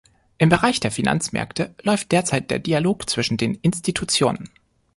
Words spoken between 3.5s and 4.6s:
Institutionen.